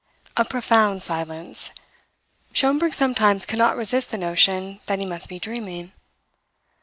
[0.35, 1.69] A profound silence.
[2.55, 5.91] Schomberg sometimes could not resist the notion that he must be dreaming.